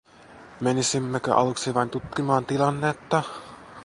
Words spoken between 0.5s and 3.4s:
Menisimmekö aluksi vain tutkimaan tilannetta?